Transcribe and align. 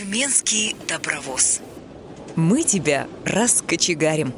Тюменский 0.00 0.74
добровоз. 0.88 1.60
Мы 2.34 2.62
тебя 2.62 3.06
раскочегарим. 3.26 4.32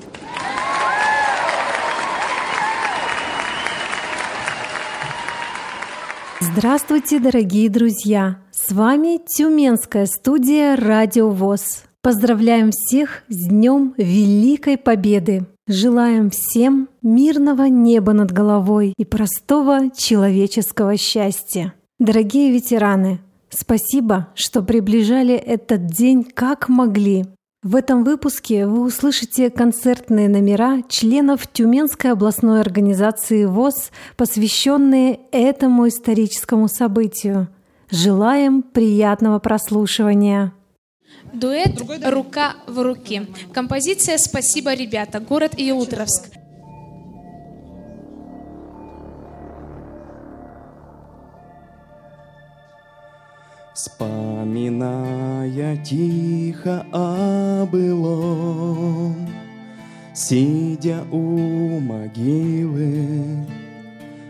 Здравствуйте, 6.41 7.21
дорогие 7.21 7.71
друзья! 7.71 8.39
С 8.51 8.73
вами 8.73 9.21
Тюменская 9.25 10.07
студия 10.07 10.75
«Радио 10.75 11.31
ВОЗ». 11.31 11.85
Поздравляем 12.01 12.73
всех 12.73 13.23
с 13.29 13.47
Днем 13.47 13.95
Великой 13.97 14.77
Победы! 14.77 15.47
Желаем 15.69 16.31
всем 16.31 16.89
мирного 17.03 17.67
неба 17.67 18.13
над 18.15 18.33
головой 18.33 18.95
и 18.97 19.05
простого 19.05 19.91
человеческого 19.97 20.97
счастья. 20.97 21.73
Дорогие 22.01 22.51
ветераны, 22.51 23.21
спасибо, 23.53 24.29
что 24.35 24.63
приближали 24.63 25.35
этот 25.35 25.87
день 25.87 26.25
как 26.25 26.69
могли. 26.69 27.25
В 27.63 27.77
этом 27.77 28.03
выпуске 28.03 28.67
вы 28.67 28.81
услышите 28.81 29.49
концертные 29.49 30.29
номера 30.29 30.83
членов 30.89 31.47
Тюменской 31.47 32.11
областной 32.11 32.61
организации 32.61 33.45
ВОЗ, 33.45 33.93
посвященные 34.17 35.21
этому 35.31 35.87
историческому 35.87 36.67
событию. 36.67 37.49
Желаем 37.89 38.63
приятного 38.63 39.39
прослушивания. 39.39 40.53
Дуэт 41.33 41.81
«Рука 42.05 42.57
в 42.67 42.83
руке». 42.83 43.29
Композиция 43.53 44.19
«Спасибо, 44.19 44.75
ребята», 44.75 45.21
город 45.21 45.53
Иутровск. 45.57 46.31
Вспоминая 53.75 55.77
тихо 55.79 56.85
о 56.93 57.65
былом, 57.65 59.27
Сидя 60.13 61.07
у 61.11 61.81
могилы, 61.81 63.47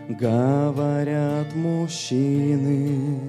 Говорят 0.07 1.53
мужчины, 1.55 3.19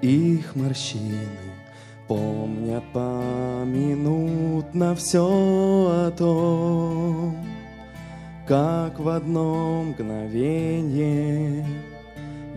их 0.00 0.56
морщины 0.56 1.52
Помнят 2.08 2.84
поминутно 2.94 4.94
все 4.94 5.26
о 5.26 6.10
том, 6.16 7.36
Как 8.46 8.98
в 8.98 9.10
одно 9.10 9.82
мгновение 9.82 11.66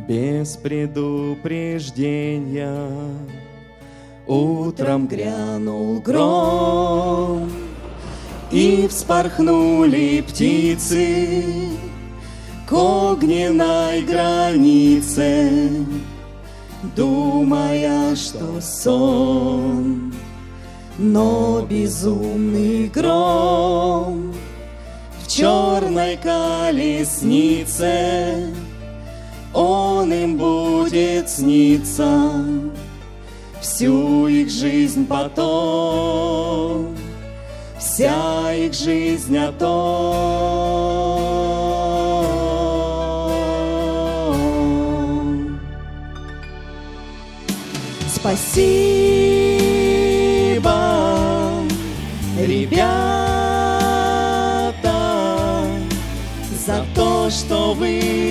без 0.08 0.56
предупреждения. 0.56 2.90
Утром 4.26 5.06
грянул 5.08 6.00
гром, 6.00 7.52
и 8.52 8.88
вспорхнули 8.88 10.24
птицы 10.28 11.44
к 12.68 12.74
огненной 12.74 14.02
границе, 14.02 15.86
думая, 16.96 18.16
что 18.16 18.60
сон, 18.62 20.14
но 20.98 21.62
безумный 21.70 22.88
гром 22.88 24.34
в 25.22 25.28
черной 25.28 26.18
колеснице 26.18 27.88
он 29.58 30.14
им 30.14 30.38
будет 30.38 31.30
сниться. 31.30 32.32
Всю 33.60 34.28
их 34.28 34.52
жизнь 34.52 35.08
потом, 35.08 36.96
вся 37.80 38.54
их 38.54 38.74
жизнь 38.76 39.36
о 39.36 39.52
том. 39.54 40.78
Спасибо, 48.14 49.17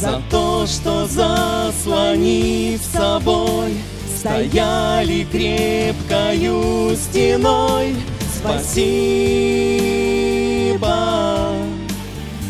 за 0.00 0.22
то, 0.30 0.66
что 0.66 1.06
заслонив 1.06 2.80
собой, 2.82 3.74
стояли 4.16 5.26
крепкою 5.30 6.96
стеной. 6.96 7.94
Спасибо, 8.40 8.78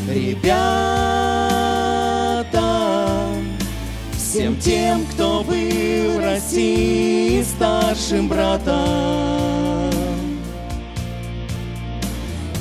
ребята, 0.09 0.98
тем, 4.61 5.05
кто 5.07 5.43
был 5.43 6.21
России 6.21 7.43
старшим 7.43 8.29
братом. 8.29 9.91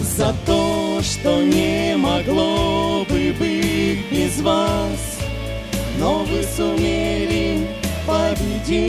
За 0.01 0.33
то, 0.45 0.99
что 1.01 1.43
не 1.43 1.95
могло 1.97 3.05
бы 3.05 3.35
быть 3.39 4.11
без 4.11 4.41
вас, 4.41 5.19
но 5.99 6.23
вы 6.23 6.43
сумели 6.43 7.67
победить, 8.07 8.87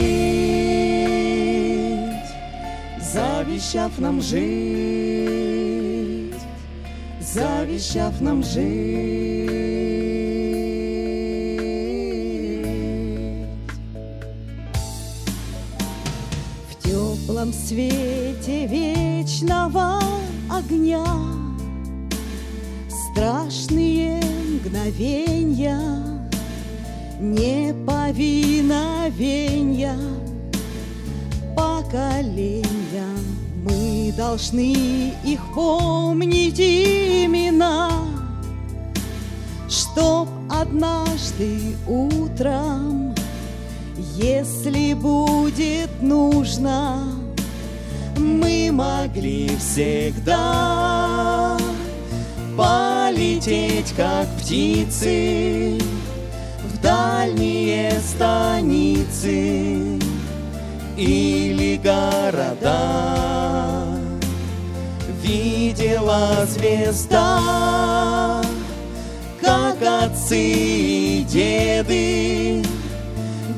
завещав 2.99 3.91
нам 3.99 4.21
жить, 4.21 4.39
завещав 7.19 8.21
нам 8.21 8.43
жить. 8.43 10.08
Свете 17.69 18.65
вечного 18.65 20.01
огня. 20.49 21.05
Страшные 22.89 24.19
мгновенья 24.55 25.79
Неповиновенья 27.19 29.95
Поколения 31.55 33.05
Мы 33.63 34.11
должны 34.17 35.13
их 35.23 35.39
помнить 35.53 36.59
имена 36.59 37.91
Чтоб 39.69 40.27
однажды 40.49 41.75
утром 41.87 43.13
Если 44.17 44.95
будет 44.95 46.01
нужно 46.01 47.28
Мы 48.19 48.69
могли 48.71 49.49
всегда 49.57 51.57
Полететь, 52.57 53.93
как 53.95 54.27
птицы 54.37 55.79
В 56.65 56.81
дальние 56.81 57.93
станицы 58.01 59.97
Или 60.97 61.77
города. 61.77 63.85
Видела 65.23 66.45
звезда 66.45 68.41
Как 69.41 69.77
отцы 69.81 70.37
и 70.37 71.23
деды 71.23 72.65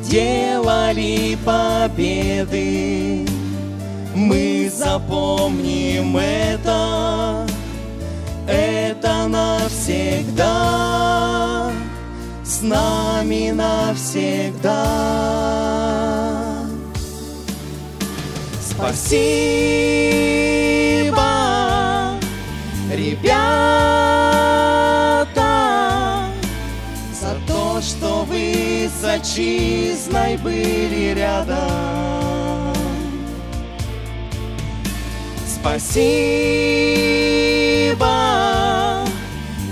Делали 0.08 1.36
победы 1.44 3.11
Мы 4.22 4.72
запомним 4.72 6.16
это 6.16 7.48
это 8.48 9.28
навсегда, 9.28 10.52
с 12.44 12.62
нами 12.62 13.50
навсегда. 13.50 14.86
Спасибо, 18.62 19.02
ребята, 22.94 23.42
за 27.20 27.36
то, 27.48 27.82
что 27.82 28.24
вы 28.26 28.88
с 28.88 29.04
отчизной 29.04 30.38
были 30.38 31.16
рядом. 31.16 32.31
Спасибо, 35.62 36.02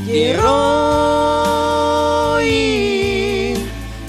герои, 0.05 0.77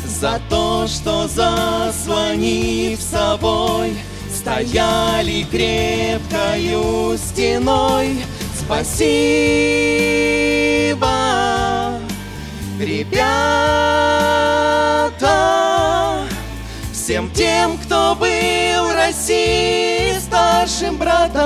за 0.05 0.39
то, 0.51 0.87
что 0.87 1.27
заслонив 1.27 3.01
собой, 3.01 3.95
стояли 4.31 5.47
крепкою 5.51 7.17
стеной. 7.17 8.19
Спасибо, 8.55 8.99
ребята, 12.79 13.39
всем 16.93 17.31
тем, 17.31 17.79
кто 17.79 18.15
был 18.17 18.93
России 18.93 19.90
старшим 20.41 20.97
братом, 20.97 21.41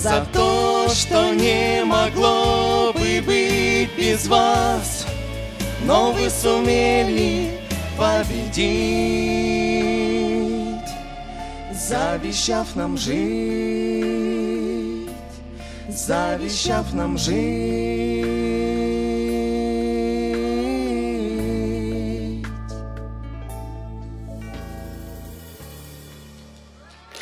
за 0.00 0.26
то, 0.32 0.88
что 0.88 1.34
не 1.34 1.84
могло 1.84 2.94
бы 2.94 3.20
быть 3.26 3.90
без 3.96 4.26
вас, 4.26 5.06
но 5.84 6.12
вы 6.12 6.30
сумели 6.30 7.60
победить, 7.98 8.46
завещав 11.72 12.74
нам 12.74 12.96
жить, 12.96 13.16
завещав 15.88 16.94
нам 16.94 17.18
жить. 17.18 18.46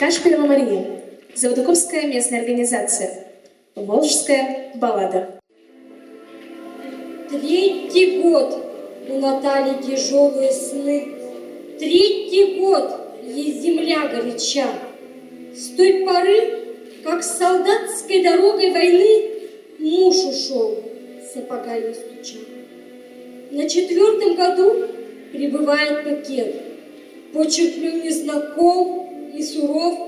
Кашпирова 0.04 0.44
Мария. 0.44 1.00
Заводоковская 1.34 2.02
местная 2.02 2.40
организация. 2.40 3.24
Волжская 3.74 4.70
баллада. 4.74 5.40
Третий 7.30 8.20
год 8.20 8.66
у 9.08 9.18
Натальи 9.18 9.82
тяжелые 9.82 10.52
сны. 10.52 11.08
Третий 11.78 12.58
год 12.58 12.90
ей 13.22 13.52
земля 13.52 14.08
горяча. 14.08 14.66
С 15.54 15.68
той 15.74 16.04
поры, 16.04 16.74
как 17.02 17.24
с 17.24 17.38
солдатской 17.38 18.22
дорогой 18.22 18.72
войны 18.72 19.30
муж 19.78 20.16
ушел, 20.16 20.84
сапогами 21.32 21.94
стуча. 21.94 22.40
На 23.52 23.66
четвертом 23.66 24.34
году 24.34 24.86
прибывает 25.32 26.04
пакет. 26.04 26.56
Почерк 27.32 27.78
не 27.78 28.10
знаком 28.10 29.03
и 29.36 29.42
суров. 29.42 29.98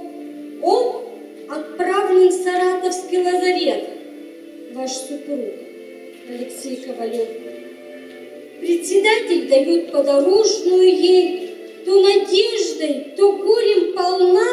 Он 0.62 1.02
отправлен 1.48 2.28
в 2.28 2.32
Саратовский 2.32 3.22
лазарет. 3.22 3.84
Ваш 4.72 4.90
супруг 4.92 5.54
Алексей 6.28 6.76
Ковалев. 6.76 7.28
Председатель 8.60 9.48
дает 9.48 9.92
подорожную 9.92 10.88
ей, 10.88 11.54
то 11.84 12.02
надеждой, 12.02 13.12
то 13.16 13.32
горем 13.32 13.94
полна, 13.94 14.46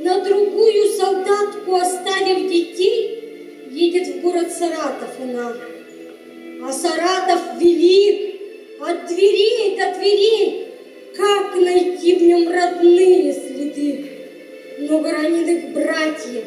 на 0.00 0.20
другую 0.20 0.88
солдатку, 0.88 1.74
оставив 1.74 2.50
детей, 2.50 3.68
едет 3.70 4.08
в 4.08 4.20
город 4.20 4.50
Саратов 4.50 5.10
она. 5.20 5.54
А 6.66 6.72
Саратов 6.72 7.60
велик, 7.60 8.40
от 8.80 9.06
дверей 9.06 9.76
до 9.76 9.98
дверей, 9.98 10.68
как 11.16 11.54
найти 11.56 12.16
в 12.16 12.22
нем 12.22 12.48
родные 12.48 13.32
следы? 13.54 14.04
Много 14.78 15.12
раненых 15.12 15.72
братьев, 15.72 16.44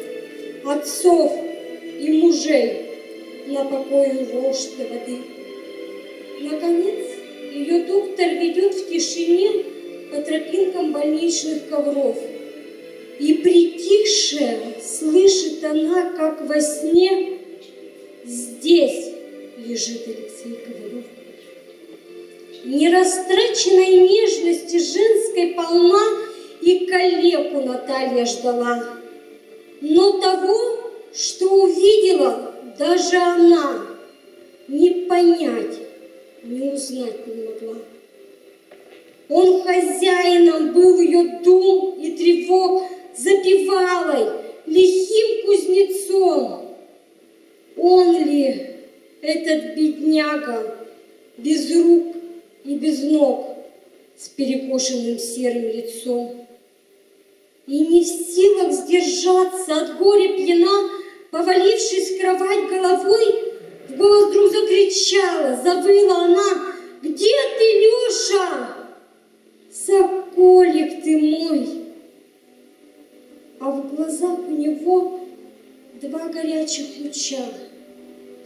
отцов 0.64 1.32
и 1.98 2.12
мужей 2.12 2.82
на 3.46 3.64
покою 3.64 4.26
Волжской 4.32 4.86
воды. 4.86 5.18
Наконец, 6.40 7.06
ее 7.52 7.84
доктор 7.84 8.28
ведет 8.28 8.74
в 8.74 8.88
тишине 8.88 9.64
по 10.10 10.20
тропинкам 10.20 10.92
больничных 10.92 11.68
ковров. 11.68 12.16
И 13.18 13.34
притихшая 13.34 14.58
слышит 14.80 15.64
она, 15.64 16.12
как 16.12 16.46
во 16.46 16.60
сне, 16.60 17.38
здесь 18.24 19.06
лежит 19.66 20.06
Алексей 20.06 20.58
Ковалев. 20.64 21.04
Нерастраченной 22.64 24.08
нежности 24.08 24.76
женской 24.76 25.54
полна 25.54 26.27
и 26.60 26.86
калеку 26.86 27.60
Наталья 27.60 28.24
ждала. 28.24 28.84
Но 29.80 30.20
того, 30.20 30.90
что 31.14 31.46
увидела, 31.64 32.54
даже 32.78 33.16
она 33.16 33.86
не 34.68 35.06
понять, 35.08 35.78
не 36.42 36.70
узнать 36.70 37.26
не 37.26 37.46
могла. 37.46 37.76
Он 39.28 39.62
хозяином 39.62 40.72
был 40.72 41.00
ее 41.00 41.40
дум 41.44 41.98
и 42.00 42.12
тревог, 42.12 42.84
запевалой, 43.16 44.42
лихим 44.66 45.46
кузнецом. 45.46 46.76
Он 47.76 48.24
ли 48.24 48.66
этот 49.20 49.76
бедняга, 49.76 50.76
без 51.36 51.74
рук 51.76 52.16
и 52.64 52.74
без 52.74 53.02
ног, 53.02 53.56
с 54.16 54.28
перекошенным 54.28 55.18
серым 55.18 55.64
лицом? 55.64 56.47
И 57.68 57.80
не 57.80 58.02
в 58.02 58.06
силах 58.06 58.72
сдержаться 58.72 59.82
от 59.82 59.98
горя 59.98 60.34
пьяна, 60.38 60.88
повалившись 61.30 62.12
в 62.12 62.18
кровать 62.18 62.66
головой, 62.70 63.52
в 63.90 63.96
голос 63.98 64.30
вдруг 64.30 64.50
закричала, 64.50 65.54
завыла 65.62 66.24
она, 66.24 66.74
«Где 67.02 67.34
ты, 67.58 67.64
Леша? 67.82 68.74
Соколик 69.70 71.04
ты 71.04 71.18
мой!» 71.18 71.68
А 73.60 73.70
в 73.70 73.94
глазах 73.94 74.38
у 74.48 74.50
него 74.50 75.20
два 76.00 76.26
горячих 76.28 76.86
луча. 77.00 77.44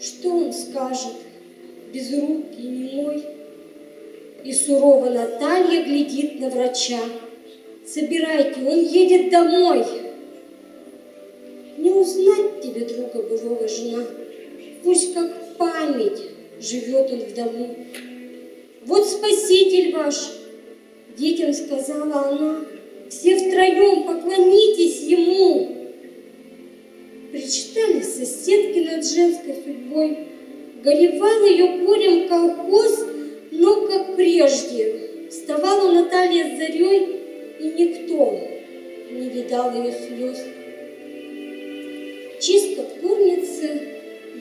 Что 0.01 0.31
он 0.31 0.53
скажет, 0.53 1.15
без 1.95 2.13
рук 2.13 2.47
и 2.59 2.63
немой? 2.63 3.25
И 4.43 4.53
сурово 4.53 5.11
Наталья 5.11 5.85
глядит 5.85 6.41
на 6.41 6.51
врача. 6.51 6.99
Собирайте, 7.93 8.61
он 8.67 8.79
едет 8.79 9.31
домой. 9.31 9.84
Не 11.77 11.91
узнать 11.91 12.63
тебе, 12.63 12.87
друга 12.87 13.22
былого 13.22 13.69
жена, 13.69 14.05
Пусть 14.82 15.15
как 15.15 15.56
память 15.58 16.22
живет 16.58 17.13
он 17.13 17.20
в 17.20 17.34
дому. 17.34 17.77
Вот 18.84 19.06
спаситель 19.06 19.94
ваш, 19.94 20.32
детям 21.17 21.53
сказала 21.53 22.31
она, 22.31 22.65
все 23.11 23.37
втроем 23.37 24.05
поклонитесь 24.05 25.03
ему. 25.03 25.77
Причитали 27.31 28.01
соседки 28.01 28.89
над 28.91 29.06
женской 29.06 29.55
судьбой, 29.55 30.19
горевал 30.82 31.44
ее 31.44 31.84
горем 31.84 32.29
колхоз, 32.29 33.06
но, 33.53 33.87
как 33.87 34.17
прежде, 34.17 35.29
вставала 35.31 35.93
Наталья 35.93 36.55
с 36.55 36.58
зарей, 36.58 37.21
и 37.63 37.67
никто 37.67 38.41
не 39.11 39.29
видал 39.29 39.73
ее 39.73 39.93
слез. 39.93 40.39
Чисто 42.41 42.83
в 42.83 43.01
курнице, 43.01 43.81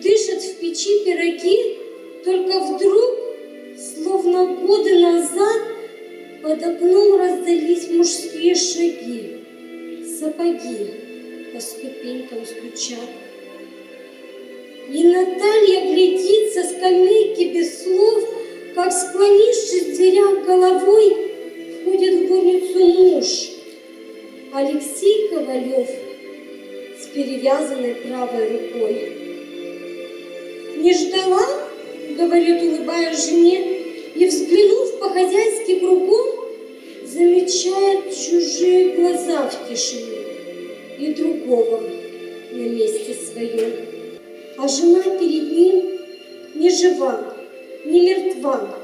дышат 0.01 0.41
в 0.41 0.59
печи 0.59 1.05
пироги, 1.05 1.77
только 2.25 2.59
вдруг, 2.59 3.19
словно 3.77 4.55
годы 4.55 4.99
назад, 4.99 5.61
под 6.41 6.63
окном 6.63 7.19
раздались 7.19 7.91
мужские 7.91 8.55
шаги, 8.55 9.37
сапоги 10.19 10.87
по 11.53 11.59
ступенькам 11.59 12.43
стучат. 12.43 13.09
И 14.91 15.03
Наталья 15.03 15.93
глядит 15.93 16.53
со 16.53 16.63
скамейки 16.63 17.53
без 17.53 17.83
слов, 17.83 18.27
как, 18.73 18.91
склонившись 18.91 19.83
в 19.83 19.95
дверях 19.95 20.43
головой, 20.43 21.30
входит 21.91 22.13
в 22.13 22.27
горницу 22.27 22.79
муж, 22.79 23.25
Алексей 24.53 25.27
Ковалев 25.29 25.89
с 26.99 27.07
перевязанной 27.07 27.95
правой 27.95 28.47
рукой. 28.49 29.11
«Не 30.77 30.93
ждала?»— 30.93 31.45
говорит, 32.17 32.61
улыбаясь 32.61 33.25
жене, 33.25 33.77
и, 34.15 34.25
взглянув 34.25 34.99
по-хозяйски 34.99 35.79
кругом, 35.79 36.27
замечает 37.05 38.15
чужие 38.15 38.95
глаза 38.95 39.49
в 39.49 39.69
тишине 39.69 40.19
и 40.97 41.13
другого 41.13 41.81
на 42.51 42.61
месте 42.61 43.13
своем. 43.13 43.71
А 44.57 44.67
жена 44.67 45.01
перед 45.19 45.51
ним 45.51 45.99
не 46.55 46.69
жива, 46.69 47.33
не 47.85 48.01
мертва, 48.01 48.77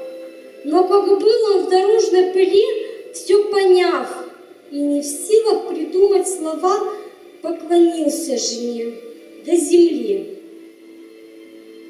но 0.65 0.87
как 0.87 1.07
был 1.07 1.51
он 1.53 1.65
в 1.65 1.69
дорожной 1.69 2.31
пыли, 2.31 2.76
все 3.17 3.43
поняв, 3.49 4.07
и 4.71 4.79
не 4.79 5.01
в 5.01 5.05
силах 5.05 5.69
придумать 5.69 6.27
слова, 6.27 6.93
поклонился 7.41 8.37
жене 8.37 8.93
до 9.45 9.55
земли. 9.55 10.37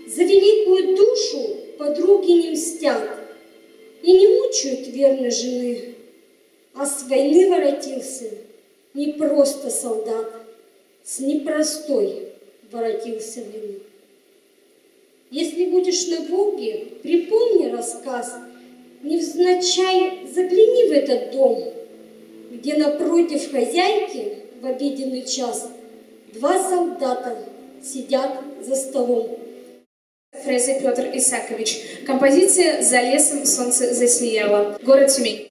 За 0.07 0.23
великую 0.23 0.95
душу 0.95 1.57
подруги 1.77 2.31
не 2.31 2.51
мстят 2.51 3.09
и 4.01 4.11
не 4.11 4.27
мучают 4.27 4.87
верно 4.87 5.29
жены, 5.29 5.95
а 6.73 6.85
с 6.85 7.03
войны 7.09 7.49
воротился 7.49 8.29
не 8.93 9.13
просто 9.13 9.69
солдат, 9.69 10.31
с 11.03 11.19
непростой 11.19 12.29
воротился 12.71 13.41
вины. 13.41 13.79
Если 15.29 15.65
будешь 15.65 16.07
на 16.07 16.21
Волге, 16.21 16.87
припомни 17.03 17.69
рассказ, 17.69 18.35
невзначай 19.01 20.27
загляни 20.33 20.89
в 20.89 20.91
этот 20.91 21.31
дом, 21.31 21.63
где 22.51 22.75
напротив 22.75 23.51
хозяйки 23.51 24.33
в 24.61 24.65
обеденный 24.65 25.23
час 25.25 25.69
два 26.33 26.57
солдата 26.57 27.37
сидят 27.83 28.39
за 28.61 28.75
столом. 28.75 29.37
Фрезе 30.43 30.79
Петр 30.81 31.09
Исакович. 31.13 31.79
Композиция 32.05 32.81
«За 32.81 33.01
лесом 33.01 33.45
солнце 33.45 33.93
засияло». 33.93 34.77
Город 34.83 35.09
Тюмень. 35.09 35.46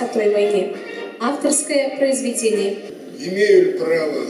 О 0.00 0.06
той 0.06 0.30
войне. 0.30 0.72
Авторское 1.20 1.96
произведение. 1.96 2.76
Имею 3.18 3.64
ли 3.64 3.72
право 3.72 4.24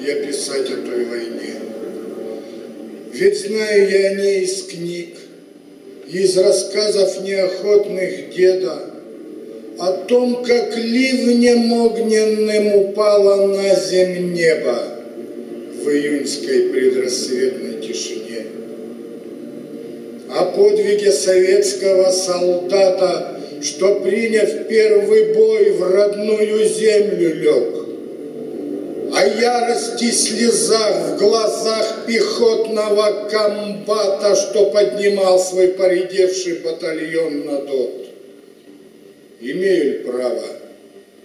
я 0.00 0.14
писать 0.24 0.70
о 0.70 0.76
той 0.76 1.04
войне? 1.04 1.54
Ведь 3.12 3.38
знаю 3.40 3.90
я 3.90 4.08
о 4.10 4.14
ней 4.14 4.44
из 4.44 4.62
книг, 4.62 5.16
из 6.06 6.38
рассказов 6.38 7.20
неохотных 7.22 8.30
деда, 8.34 8.94
о 9.78 9.92
том, 9.92 10.42
как 10.44 10.76
ливнем 10.76 11.72
огненным 11.72 12.74
упало 12.76 13.46
на 13.48 13.74
земь 13.74 14.32
небо 14.32 14.82
в 15.82 15.88
июньской 15.88 16.70
предрассветной 16.70 17.82
тишине. 17.82 18.46
О 20.30 20.44
подвиге 20.46 21.12
советского 21.12 22.10
солдата, 22.10 23.37
что, 23.68 24.00
приняв 24.00 24.66
первый 24.68 25.34
бой, 25.34 25.70
в 25.70 25.82
родную 25.82 26.68
землю 26.68 27.34
лег. 27.34 27.88
О 29.14 29.26
ярости 29.26 30.10
слезах 30.10 31.08
в 31.08 31.18
глазах 31.18 32.04
пехотного 32.06 33.28
комбата, 33.30 34.36
что 34.36 34.66
поднимал 34.70 35.38
свой 35.38 35.68
поредевший 35.68 36.54
батальон 36.56 37.46
на 37.46 37.62
дот. 37.62 38.06
Имею 39.40 39.84
ли 39.84 39.98
право 40.00 40.44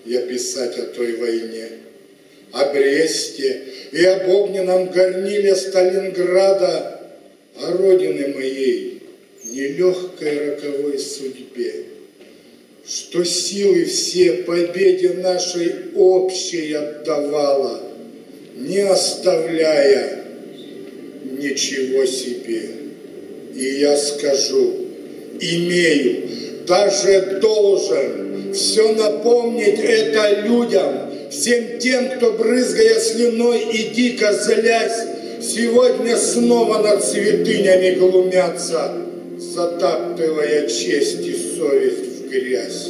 я 0.05 0.21
писать 0.21 0.77
о 0.79 0.83
той 0.83 1.15
войне, 1.17 1.67
о 2.51 2.71
Бресте 2.71 3.61
и 3.91 4.05
об 4.05 4.29
огненном 4.29 4.89
горниле 4.89 5.55
Сталинграда, 5.55 7.01
о 7.61 7.71
родины 7.73 8.29
моей 8.29 9.01
нелегкой 9.45 10.51
роковой 10.51 10.99
судьбе, 10.99 11.92
что 12.85 13.23
силы 13.23 13.85
все 13.85 14.43
победе 14.45 15.13
нашей 15.13 15.73
общей 15.95 16.73
отдавала, 16.73 17.79
не 18.57 18.79
оставляя 18.79 20.25
ничего 21.39 22.05
себе. 22.05 22.69
И 23.55 23.79
я 23.79 23.95
скажу, 23.95 24.73
имею, 25.39 26.27
даже 26.67 27.39
должен 27.41 28.53
все 28.53 28.93
напомнить 28.93 29.79
это 29.79 30.41
людям, 30.41 31.29
всем 31.31 31.79
тем, 31.79 32.09
кто, 32.09 32.33
брызгая 32.33 32.99
слюной 32.99 33.61
и 33.71 33.93
дико 33.93 34.33
злясь, 34.33 35.07
сегодня 35.41 36.17
снова 36.17 36.83
над 36.83 37.03
святынями 37.03 37.95
глумятся, 37.95 38.91
затаптывая 39.37 40.67
честь 40.67 41.25
и 41.25 41.33
совесть 41.57 42.12
грязь. 42.33 42.89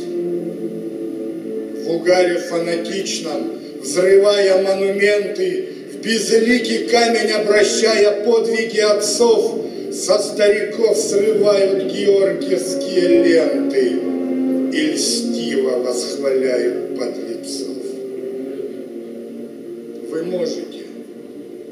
В 1.83 1.91
угаре 1.91 2.39
фанатичном, 2.39 3.59
взрывая 3.81 4.61
монументы, 4.63 5.67
в 5.93 5.97
безликий 5.97 6.87
камень 6.87 7.31
обращая 7.31 8.23
подвиги 8.23 8.79
отцов, 8.79 9.59
со 9.91 10.17
стариков 10.17 10.97
срывают 10.97 11.91
георгиевские 11.91 13.23
ленты 13.23 13.91
и 14.75 14.93
льстиво 14.93 15.79
восхваляют 15.79 16.97
подлецов. 16.97 17.77
Вы 20.09 20.23
можете 20.23 20.83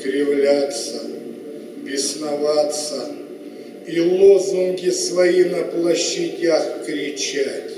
кривляться, 0.04 1.02
бесноваться 1.84 3.06
и 3.88 4.00
лозунги 4.00 4.90
свои 4.90 5.44
на 5.46 5.64
площадях 5.64 6.86
кричать, 6.86 7.72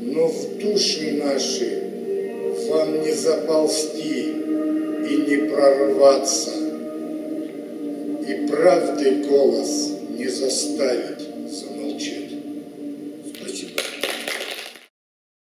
но 0.00 0.26
в 0.26 0.58
души 0.58 1.12
наши 1.12 1.82
вам 2.68 3.02
не 3.02 3.12
заползти 3.12 4.34
и 5.08 5.16
не 5.28 5.36
прорваться, 5.48 6.50
и 8.26 8.46
правды 8.46 9.24
голос 9.28 9.92
не 10.10 10.28
заставить 10.28 11.20
замолчать. 11.50 12.30
Спасибо. 13.36 13.80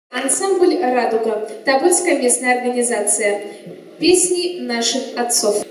Ансамбль 0.10 0.80
«Радуга», 0.82 1.50
Тобольская 1.66 2.18
местная 2.20 2.58
организация. 2.58 3.42
Песни 4.00 4.60
наших 4.62 5.18
отцов. 5.18 5.66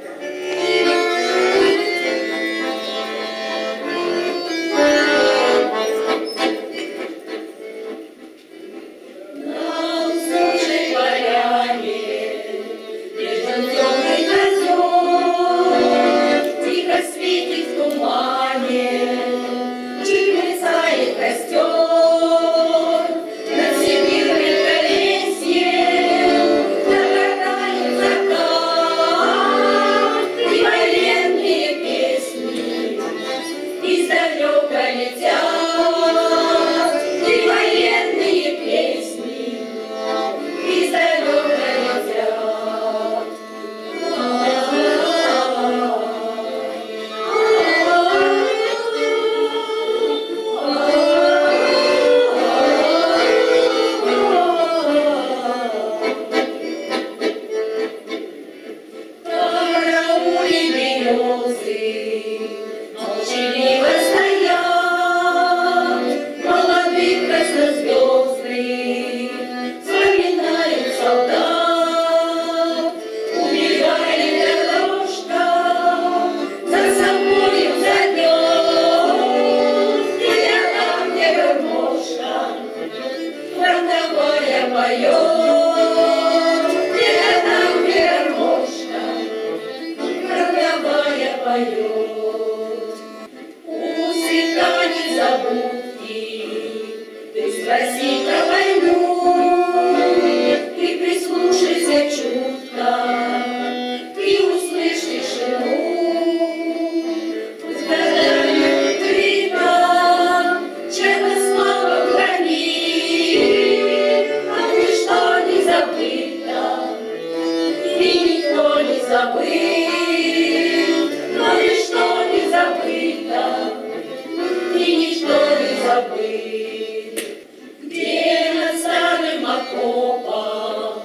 Якубом, 129.72 131.02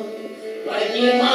поднимай. 0.65 1.32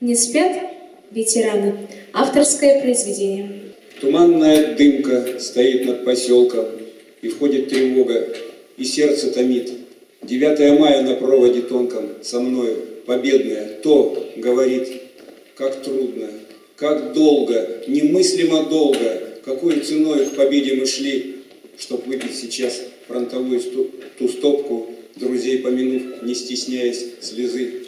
Ветераны. 0.00 1.88
Авторское 2.12 2.80
произведение. 2.80 3.50
Туманная 4.00 4.76
дымка 4.76 5.40
стоит 5.40 5.86
над 5.86 6.04
поселком, 6.04 6.66
и 7.20 7.28
входит 7.28 7.68
тревога, 7.68 8.28
и 8.76 8.84
сердце 8.84 9.30
томит. 9.30 9.72
9 10.22 10.78
мая 10.78 11.02
на 11.02 11.14
проводе 11.14 11.62
тонком 11.62 12.10
со 12.22 12.40
мною, 12.40 12.76
победное, 13.06 13.78
то 13.82 14.30
говорит, 14.36 14.88
как 15.56 15.82
трудно, 15.82 16.28
как 16.76 17.12
долго, 17.12 17.82
немыслимо 17.88 18.64
долго, 18.64 19.22
какой 19.44 19.80
ценой 19.80 20.26
к 20.26 20.36
победе 20.36 20.74
мы 20.74 20.86
шли, 20.86 21.36
чтоб 21.78 22.06
выпить 22.06 22.36
сейчас 22.36 22.80
фронтовую 23.06 23.60
ту 24.18 24.28
стопку, 24.28 24.90
друзей 25.16 25.58
помянув, 25.58 26.22
не 26.22 26.34
стесняясь 26.34 27.04
слезы. 27.20 27.87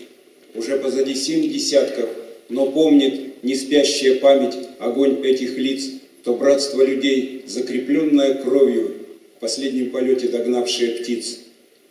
Уже 0.54 0.78
позади 0.78 1.14
семь 1.14 1.48
десятков 1.48 2.08
но 2.50 2.70
помнит 2.70 3.42
не 3.42 3.54
спящая 3.54 4.16
память 4.16 4.54
огонь 4.78 5.24
этих 5.24 5.56
лиц, 5.56 5.88
то 6.24 6.34
братство 6.34 6.82
людей, 6.82 7.44
закрепленное 7.46 8.34
кровью, 8.34 9.06
в 9.36 9.40
последнем 9.40 9.90
полете 9.90 10.28
догнавшие 10.28 10.96
птиц, 10.96 11.38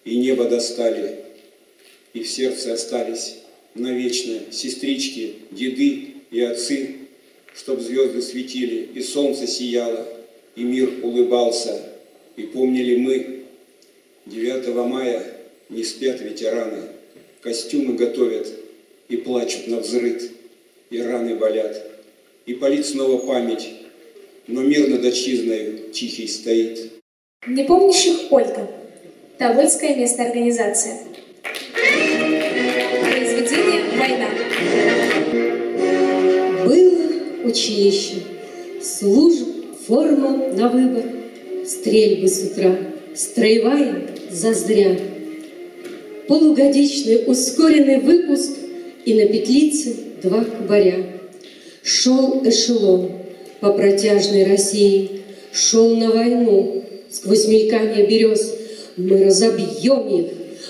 и 0.06 0.18
небо 0.18 0.46
достали, 0.46 1.16
и 2.14 2.22
в 2.22 2.30
сердце 2.30 2.74
остались 2.74 3.38
навечно 3.74 4.40
сестрички, 4.52 5.36
деды 5.52 6.16
и 6.30 6.42
отцы, 6.42 6.96
чтоб 7.56 7.80
звезды 7.80 8.22
светили, 8.22 8.90
и 8.94 9.02
солнце 9.02 9.48
сияло, 9.48 10.06
и 10.56 10.64
мир 10.64 10.92
улыбался, 11.02 11.82
и 12.36 12.44
помнили 12.44 12.98
мы. 12.98 13.36
9 14.26 14.68
мая 14.86 15.26
не 15.70 15.84
спят 15.84 16.22
ветераны, 16.22 16.84
костюмы 17.42 17.96
готовят 17.96 18.48
и 19.08 19.18
плачут 19.18 19.68
на 19.68 19.80
взрыт, 19.80 20.32
и 20.90 21.02
раны 21.02 21.36
болят, 21.36 21.86
и 22.46 22.54
палит 22.54 22.86
снова 22.86 23.18
память, 23.26 23.70
но 24.48 24.62
мир 24.62 24.90
над 24.90 25.06
отчизною 25.06 25.92
тихий 25.92 26.28
стоит. 26.28 26.92
Непомнящих 27.48 28.32
Ольга. 28.32 28.70
Тобольская 29.38 29.96
местная 29.96 30.28
организация. 30.28 31.00
Произведение 33.02 33.84
«Война». 33.98 34.28
Было 36.66 37.48
училище, 37.48 38.24
служб, 38.82 39.48
форма 39.88 40.50
на 40.54 40.70
выбор, 40.70 41.04
стрельбы 41.66 42.28
с 42.28 42.44
утра, 42.44 42.78
строевая 43.16 44.08
зазря. 44.30 45.00
Полугодичный 46.30 47.24
ускоренный 47.26 48.02
выпуск 48.02 48.52
и 49.04 49.16
на 49.16 49.26
петлице 49.26 49.96
два 50.22 50.46
кубаря. 50.46 51.04
Шел 51.82 52.44
эшелон 52.46 53.14
по 53.62 53.74
протяжной 53.74 54.44
России, 54.44 55.22
шел 55.52 55.96
на 55.96 56.12
войну 56.12 56.84
сквозь 57.10 57.48
мелькание 57.48 58.06
берез. 58.06 58.54
Мы 58.96 59.24
разобьем 59.24 60.20
их, 60.20 60.26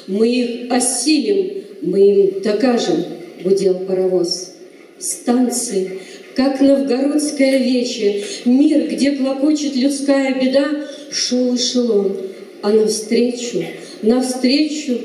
мы 0.08 0.30
их 0.30 0.72
осилим, 0.72 1.64
мы 1.82 2.00
им 2.08 2.42
докажем, 2.42 3.04
гудел 3.44 3.80
паровоз. 3.80 4.54
Станции, 4.98 6.00
как 6.36 6.62
новгородское 6.62 7.58
вече, 7.58 8.24
мир, 8.46 8.88
где 8.88 9.12
клокочет 9.12 9.76
людская 9.76 10.42
беда, 10.42 10.88
шел 11.12 11.54
эшелон, 11.54 12.16
а 12.62 12.70
навстречу, 12.70 13.66
навстречу 14.02 15.00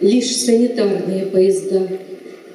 лишь 0.00 0.36
санитарные 0.36 1.26
поезда. 1.26 1.88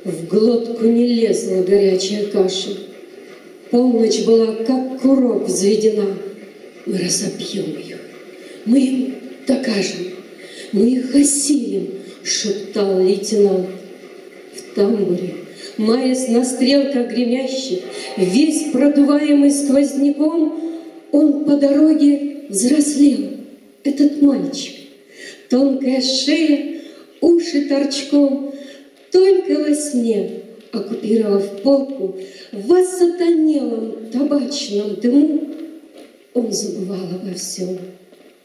В 0.03 0.27
глотку 0.27 0.85
не 0.85 1.07
лезла 1.07 1.63
горячая 1.63 2.25
каша. 2.27 2.71
Полночь 3.71 4.23
была, 4.25 4.55
как 4.65 5.01
курок 5.01 5.47
взведена. 5.47 6.17
Мы 6.85 6.97
разобьем 6.97 7.71
их, 7.79 7.97
мы 8.65 8.79
им 8.79 9.15
докажем, 9.47 10.07
мы 10.73 10.89
их 10.89 11.15
осилим, 11.15 11.87
шептал 12.23 12.99
лейтенант. 12.99 13.67
В 14.53 14.75
тамбуре, 14.75 15.35
маясь 15.77 16.27
на 16.27 16.43
стрелках 16.43 17.09
гремящих, 17.09 17.79
весь 18.17 18.71
продуваемый 18.71 19.51
сквозняком, 19.51 20.59
он 21.11 21.45
по 21.45 21.55
дороге 21.55 22.37
взрослел, 22.49 23.29
этот 23.83 24.21
мальчик. 24.21 24.73
Тонкая 25.49 26.01
шея, 26.01 26.72
уши 27.23 27.69
торчком, 27.69 28.53
только 29.11 29.59
во 29.59 29.73
сне, 29.73 30.41
оккупировав 30.71 31.61
полку, 31.61 32.17
в 32.51 32.73
осатанелом 32.73 34.09
табачном 34.11 34.95
дыму, 34.95 35.49
он 36.33 36.51
забывал 36.51 37.05
обо 37.15 37.33
всем 37.35 37.77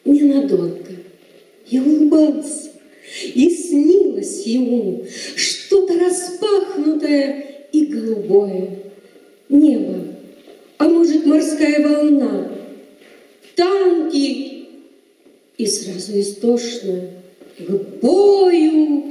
ненадолго 0.05 0.95
и 1.69 1.81
улыбался. 1.81 2.71
И 3.35 3.49
снилось 3.49 4.47
ему 4.47 5.07
что-то 5.35 5.99
распахнутое 5.99 7.47
и 7.73 7.87
голубое. 7.87 8.79
Небо, 9.49 10.05
а 10.77 10.89
может 10.89 11.25
морская 11.25 11.83
волна, 11.89 12.53
танки 13.57 14.67
и 15.57 15.67
сразу 15.67 16.21
истошно 16.21 17.18
к 17.59 17.71
бою. 18.01 19.05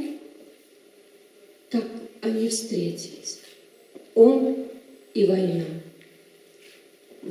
Так 1.70 1.84
они 2.22 2.48
встретились, 2.50 3.40
он 4.16 4.56
и 5.14 5.26
война. 5.26 5.66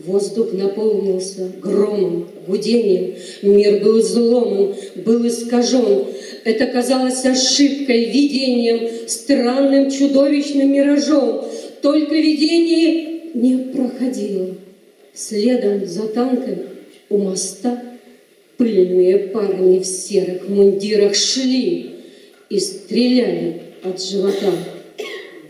Воздух 0.04 0.52
наполнился 0.52 1.50
громом, 1.62 2.28
гудением. 2.46 3.14
Мир 3.40 3.82
был 3.82 4.00
взломан, 4.00 4.74
был 4.96 5.26
искажен. 5.26 6.06
Это 6.44 6.66
казалось 6.66 7.24
ошибкой, 7.24 8.10
видением, 8.10 9.08
странным 9.08 9.90
чудовищным 9.90 10.70
миражом. 10.70 11.46
Только 11.80 12.14
видение 12.14 13.20
не 13.32 13.72
проходило. 13.72 14.54
Следом 15.14 15.86
за 15.86 16.08
танком 16.08 16.58
у 17.08 17.18
моста 17.18 17.95
пыльные 18.56 19.18
парни 19.18 19.78
в 19.78 19.84
серых 19.84 20.48
мундирах 20.48 21.14
шли 21.14 21.90
и 22.48 22.58
стреляли 22.58 23.62
от 23.82 24.02
живота. 24.02 24.52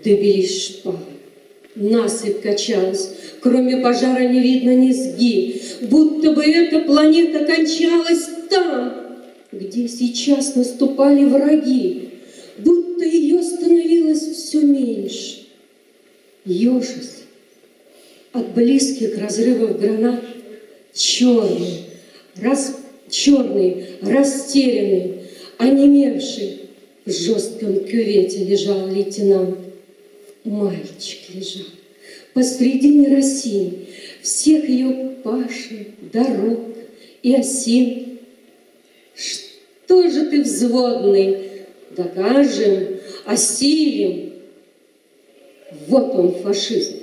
Добились 0.05 0.67
шпалы. 0.67 0.99
Насыпь 1.75 2.41
качалась, 2.41 3.11
кроме 3.41 3.79
пожара 3.79 4.27
не 4.27 4.41
видно 4.41 4.75
низги, 4.75 5.61
будто 5.83 6.33
бы 6.33 6.43
эта 6.43 6.81
планета 6.81 7.45
кончалась 7.45 8.29
там, 8.49 9.19
где 9.53 9.87
сейчас 9.87 10.55
наступали 10.55 11.25
враги, 11.25 12.09
будто 12.59 13.05
ее 13.05 13.43
становилось 13.43 14.23
все 14.23 14.63
меньше. 14.63 15.47
Ежась 16.47 17.25
от 18.33 18.55
близких 18.55 19.19
разрывов 19.19 19.79
гранат, 19.79 20.25
черный, 20.95 21.83
рас... 22.41 22.75
черный, 23.11 23.87
растерянный, 24.03 25.15
онемевший, 25.59 26.61
в 27.05 27.11
жестком 27.11 27.85
кювете 27.85 28.45
лежал 28.45 28.89
лейтенант. 28.89 29.59
Мальчик 30.45 31.21
лежал 31.35 31.67
посредине 32.37 33.09
России, 33.17 33.87
всех 34.21 34.69
ее 34.69 35.15
пашин, 35.25 35.87
дорог 36.13 36.61
и 37.23 37.35
осин. 37.35 38.19
Что 39.15 40.11
же 40.11 40.27
ты, 40.27 40.43
взводный, 40.43 41.39
докажем, 41.97 42.99
осилим? 43.25 44.35
Вот 45.89 46.15
он, 46.15 46.35
фашист, 46.43 46.97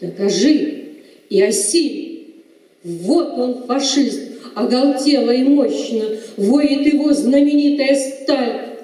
докажи 0.00 0.84
и 1.28 1.42
осиль. 1.42 2.36
Вот 2.84 3.38
он, 3.38 3.66
фашист, 3.66 4.23
оголтело 4.54 5.30
и 5.30 5.42
мощно, 5.42 6.04
воет 6.36 6.86
его 6.86 7.12
знаменитая 7.12 7.94
сталь. 7.94 8.78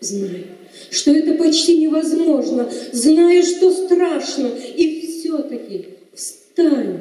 Знаю, 0.00 0.44
что 0.90 1.12
это 1.12 1.34
почти 1.34 1.78
невозможно, 1.78 2.68
зная, 2.92 3.42
что 3.42 3.70
страшно, 3.70 4.50
и 4.76 5.06
все-таки 5.06 5.86
встань, 6.14 7.00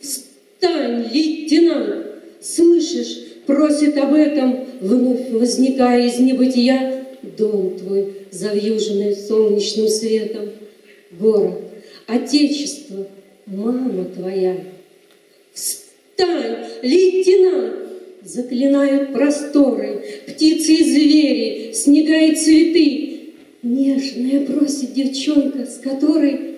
встань, 0.00 1.08
лейтенант, 1.12 2.06
слышишь, 2.40 3.24
просит 3.46 3.96
об 3.96 4.14
этом, 4.14 4.66
вновь 4.80 5.30
возникая 5.30 6.06
из 6.06 6.18
небытия, 6.18 7.04
дом 7.36 7.76
твой, 7.78 8.14
завьюженный 8.30 9.14
солнечным 9.16 9.88
светом, 9.88 10.50
город, 11.12 11.60
отечество, 12.06 13.06
мама 13.46 14.04
твоя. 14.04 14.56
Встань, 16.18 16.66
лейтенант, 16.82 17.74
Заклинают 18.24 19.12
просторы, 19.12 20.02
птицы 20.26 20.72
и 20.72 20.84
звери, 20.84 21.72
снега 21.72 22.18
и 22.18 22.34
цветы. 22.34 23.34
Нежная 23.62 24.44
просит 24.44 24.92
девчонка, 24.92 25.64
с 25.64 25.78
которой 25.78 26.56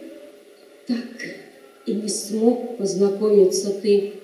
так 0.87 0.97
и 1.87 1.93
не 1.93 2.09
смог 2.09 2.79
познакомиться 2.79 3.71
ты. 3.83 4.15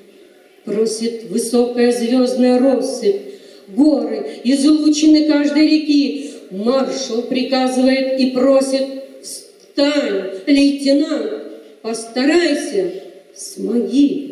Просит 0.64 1.31
высокая 1.31 1.92
звездная 1.92 2.59
россыпь, 2.59 3.20
горы, 3.68 4.27
излучины 4.42 5.27
каждой 5.27 5.68
реки. 5.68 6.31
Маршал 6.51 7.22
приказывает 7.22 8.18
и 8.18 8.31
просит, 8.31 8.87
встань, 9.22 10.31
лейтенант, 10.46 11.42
постарайся, 11.83 12.90
смоги 13.35 14.25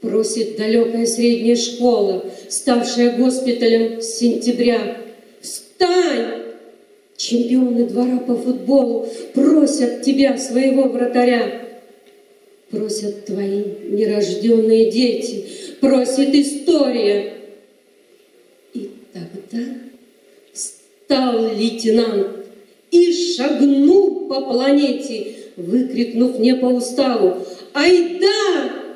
просит 0.00 0.56
далекая 0.56 1.06
средняя 1.06 1.56
школа, 1.56 2.24
ставшая 2.48 3.16
госпиталем 3.16 4.00
с 4.00 4.18
сентября. 4.18 4.98
Встань! 5.40 6.42
Чемпионы 7.16 7.86
двора 7.86 8.18
по 8.18 8.36
футболу 8.36 9.08
просят 9.34 10.02
тебя, 10.02 10.38
своего 10.38 10.84
вратаря. 10.84 11.62
Просят 12.70 13.24
твои 13.24 13.64
нерожденные 13.88 14.90
дети, 14.90 15.46
просит 15.80 16.34
история. 16.34 17.34
И 18.72 18.90
тогда 19.12 19.64
стал 20.52 21.54
лейтенант 21.56 22.28
и 22.92 23.12
шагнул 23.12 24.28
по 24.28 24.42
планете, 24.42 25.34
выкрикнув 25.56 26.38
не 26.38 26.54
по 26.54 26.66
уставу 26.66 27.38
«Айда!» 27.72 28.87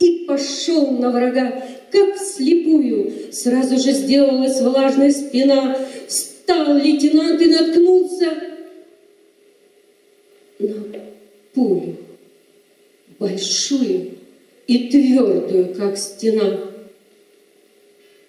И 0.00 0.24
пошел 0.26 0.90
на 0.92 1.10
врага, 1.10 1.62
как 1.90 2.16
вслепую. 2.16 3.32
Сразу 3.32 3.78
же 3.78 3.92
сделалась 3.92 4.60
влажная 4.60 5.10
спина. 5.10 5.78
Встал 6.06 6.76
лейтенант 6.76 7.40
и 7.40 7.46
наткнулся 7.46 8.32
на 10.58 10.74
пулю, 11.54 11.96
большую 13.18 14.10
и 14.66 14.88
твердую, 14.88 15.74
как 15.74 15.96
стена. 15.96 16.60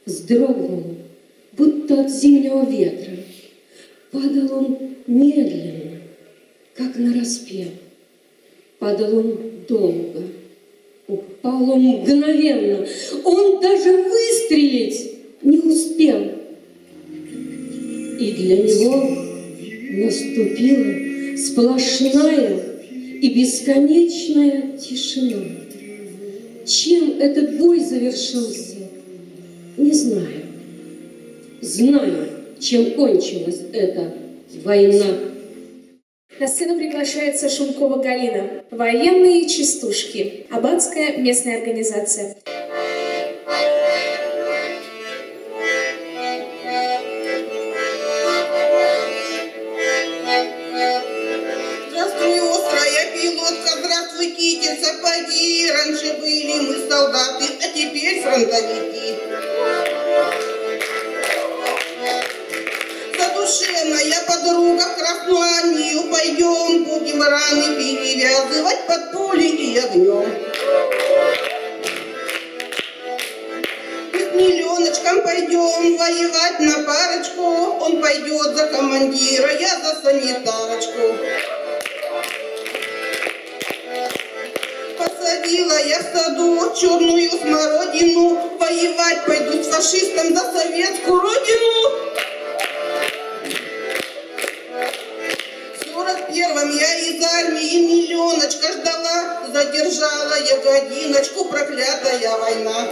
Вздрогнул, 0.06 0.84
будто 1.54 2.02
от 2.02 2.12
зимнего 2.12 2.70
ветра. 2.70 3.14
Падал 4.12 4.60
он 4.60 4.96
медленно, 5.08 6.02
как 6.76 6.96
на 6.98 7.20
распев. 7.20 7.70
Падал 8.80 9.18
он 9.18 9.40
долго, 9.68 10.24
упал 11.08 11.72
он 11.72 11.82
мгновенно. 11.82 12.86
Он 13.24 13.62
даже 13.62 14.04
выстрелить 14.04 15.12
не 15.42 15.60
успел. 15.60 16.32
И 18.20 18.32
для 18.32 18.58
него 18.58 19.26
наступила 19.92 21.38
сплошная 21.38 22.60
и 23.22 23.34
бесконечная 23.34 24.78
тишина. 24.78 25.44
Чем 26.66 27.20
этот 27.20 27.58
бой 27.58 27.80
завершился, 27.80 28.78
не 29.78 29.92
знаю. 29.92 30.46
Знаю, 31.62 32.28
чем 32.60 32.92
кончилась 32.92 33.62
эта 33.74 34.14
война. 34.64 35.35
На 36.38 36.48
сцену 36.50 36.76
приглашается 36.76 37.50
Шумкова 37.50 38.04
Галина. 38.04 38.66
Военные 38.70 39.48
частушки. 39.48 40.46
Абадская 40.52 41.16
местная 41.16 41.60
организация. 41.60 42.36
Здравствуй, 51.90 52.40
острая 52.40 53.14
пилотка, 53.14 53.70
здравствуй, 53.80 54.32
китель, 54.32 54.78
сапоги. 54.84 55.72
Раньше 55.72 56.18
были 56.20 56.60
мы 56.68 56.90
солдаты, 56.90 57.46
а 57.62 57.68
теперь 57.74 58.22
фронтовики. 58.22 58.85
Армию 65.60 66.04
пойдем, 66.12 66.84
будем 66.84 67.22
раны 67.22 67.76
перевязывать 67.78 68.88
под 68.88 69.12
пули 69.12 69.48
и 69.48 69.78
огнем. 69.78 70.28
Мы 74.14 74.20
с 74.20 74.34
миллионочком 74.34 75.22
пойдем 75.22 75.98
воевать 75.98 76.60
на 76.60 76.84
парочку, 76.84 77.44
он 77.86 78.02
пойдет 78.02 78.56
за 78.56 78.68
командира, 78.68 79.52
я 79.54 79.80
за 79.80 80.02
санитарочку. 80.02 81.16
Посадила 84.98 85.80
я 85.86 86.00
в 86.00 86.18
саду 86.18 86.74
черную 86.76 87.32
смородину, 87.32 88.58
воевать 88.60 89.26
пойду 89.26 89.64
с 89.64 89.68
фашистом 89.68 90.34
за 90.34 90.52
советскую 90.52 91.22
родину. 91.22 92.05
Миллионочка 97.86 98.72
ждала, 98.74 99.48
задержала 99.54 100.36
я 100.48 100.58
годиночку, 100.58 101.46
проклятая 101.46 102.38
война. 102.38 102.90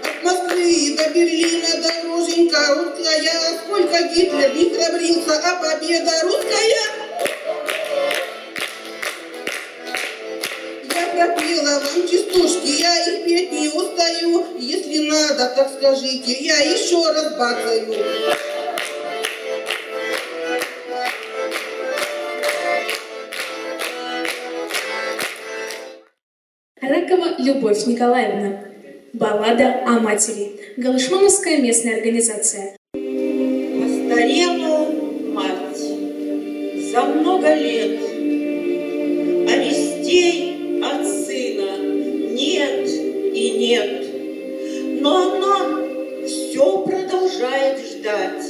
От 0.00 0.22
Москвы 0.22 0.96
до 0.96 1.10
Берлина 1.10 1.68
дороженька 1.82 2.74
русская, 2.74 3.58
сколько 3.64 4.02
Гитлер 4.14 4.54
не 4.54 4.74
храбрился, 4.74 5.40
а 5.44 5.56
победа 5.62 6.12
русская. 6.22 7.04
Я 10.94 11.06
пропела 11.26 11.80
вам 11.80 12.08
частушки, 12.08 12.80
я 12.80 13.04
их 13.06 13.24
петь 13.24 13.52
не 13.52 13.68
устаю. 13.68 14.46
Если 14.58 15.08
надо, 15.08 15.52
так 15.56 15.70
скажите, 15.76 16.32
я 16.32 16.58
еще 16.58 17.04
раз 17.12 17.34
бацаю. 17.34 18.53
Любовь 27.44 27.84
Николаевна. 27.84 28.64
Баллада 29.12 29.82
о 29.86 30.00
матери. 30.00 30.52
Галышмановская 30.78 31.58
местная 31.58 31.96
организация. 31.96 32.74
Постарела 32.94 34.88
мать 35.30 35.78
за 36.90 37.02
много 37.02 37.52
лет, 37.54 38.00
а 39.46 39.56
вестей 39.58 40.80
от 40.82 41.06
сына 41.06 41.76
нет 42.32 42.88
и 42.88 43.50
нет. 43.58 45.02
Но 45.02 45.32
она 45.34 46.26
все 46.26 46.82
продолжает 46.82 47.78
ждать, 47.78 48.46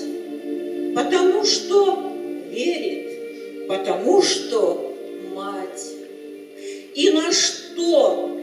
потому 0.95 1.45
что 1.45 2.13
верит, 2.49 3.67
потому 3.67 4.23
что 4.23 4.95
мать. 5.35 5.83
И 6.95 7.11
на 7.11 7.33
что 7.33 8.34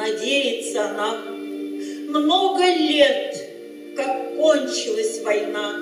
надеется 0.00 0.84
она? 0.84 1.22
Много 2.08 2.64
лет, 2.64 3.36
как 3.94 4.36
кончилась 4.36 5.20
война, 5.22 5.78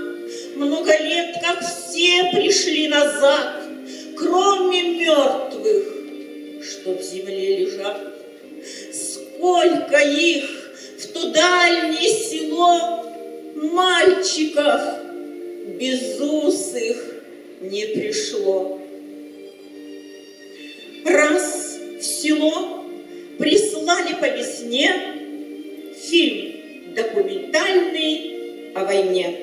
много 0.56 0.90
лет, 0.98 1.36
как 1.40 1.60
все 1.60 2.30
пришли 2.32 2.88
назад, 2.88 3.62
кроме 4.16 4.98
мертвых, 4.98 6.64
что 6.64 6.94
в 6.94 7.02
земле 7.02 7.58
лежат. 7.58 8.00
Сколько 8.92 9.98
их 9.98 10.72
в 10.98 11.06
то 11.12 11.30
дальнее 11.30 12.10
село 12.10 13.06
мальчиков 13.54 14.80
безусых 15.78 16.96
не 17.60 17.86
пришло. 17.86 18.80
Раз 21.04 21.78
в 21.98 22.02
село 22.02 22.77
прислали 23.38 24.14
по 24.14 24.26
весне 24.26 24.90
фильм 25.96 26.94
документальный 26.94 28.72
о 28.74 28.84
войне. 28.84 29.36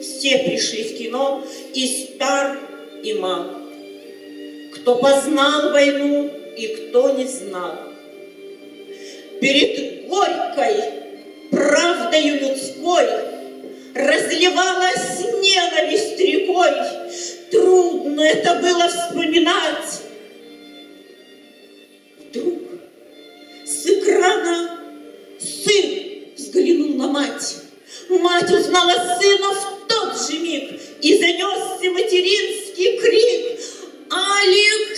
Все 0.00 0.38
пришли 0.38 0.84
в 0.84 0.98
кино, 0.98 1.44
и 1.74 1.86
стар, 1.86 2.58
и 3.02 3.14
мал. 3.14 3.46
Кто 4.74 4.96
познал 4.96 5.70
войну, 5.70 6.30
и 6.56 6.66
кто 6.68 7.10
не 7.10 7.26
знал. 7.26 7.78
Перед 9.40 10.08
горькой 10.08 10.76
правдою 11.50 12.40
людской 12.40 13.06
разливалась 13.94 15.20
ненависть 15.40 16.18
рекой. 16.18 16.70
Трудно 17.50 18.22
это 18.22 18.54
было 18.56 18.88
вспоминать. 18.88 20.03
На 27.04 27.12
мать. 27.12 27.56
Мать 28.08 28.50
узнала 28.50 28.92
сына 29.20 29.52
в 29.52 29.86
тот 29.88 30.26
же 30.26 30.38
миг 30.38 30.80
и 31.00 31.18
занесся 31.18 31.90
материнский 31.90 32.98
крик. 32.98 33.60
Алексей! 34.10 34.93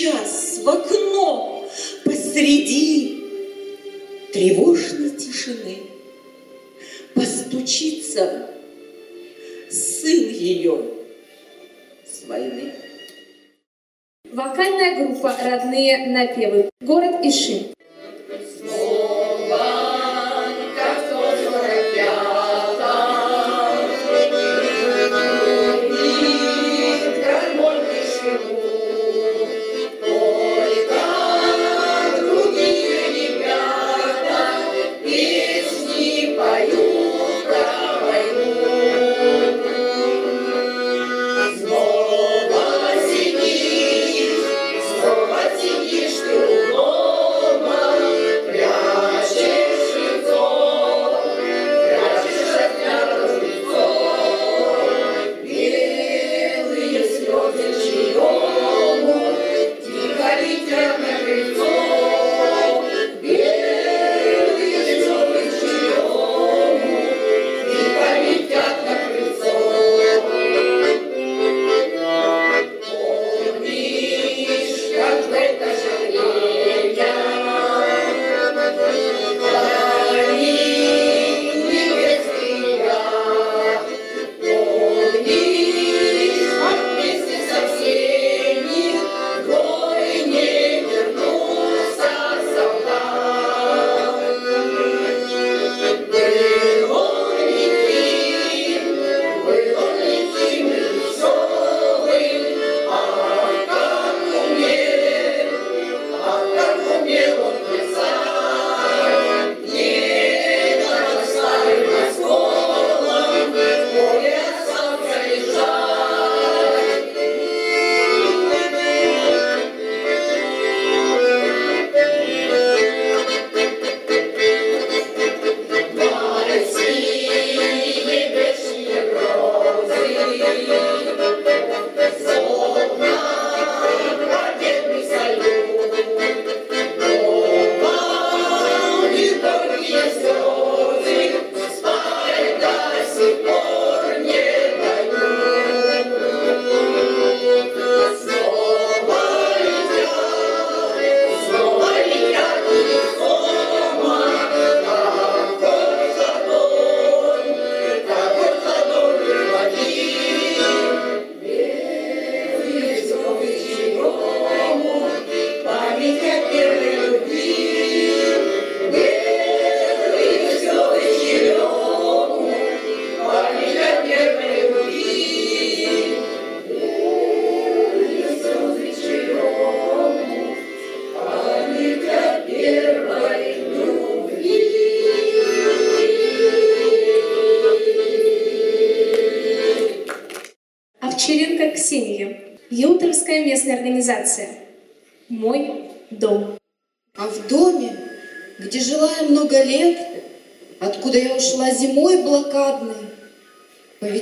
Сейчас 0.00 0.60
в 0.64 0.68
окно 0.70 1.68
посреди 2.06 3.22
тревожной 4.32 5.10
тишины 5.10 5.76
постучится 7.14 8.48
сын 9.68 10.30
ее 10.30 10.86
с 12.06 12.26
войны. 12.26 12.72
Вокальная 14.32 15.04
группа 15.04 15.36
«Родные 15.38 16.06
напевы». 16.06 16.70
Город 16.80 17.22
Ишим. 17.22 17.66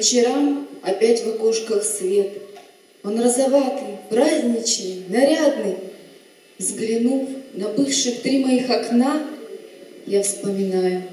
Вечерам 0.08 0.66
опять 0.82 1.24
в 1.24 1.28
окошках 1.28 1.84
свет. 1.84 2.30
Он 3.04 3.20
розоватый, 3.20 3.98
праздничный, 4.10 5.02
нарядный. 5.08 5.76
Взглянув 6.58 7.28
на 7.54 7.68
бывших 7.68 8.22
три 8.22 8.44
моих 8.44 8.68
окна, 8.68 9.22
я 10.06 10.22
вспоминаю, 10.22 11.04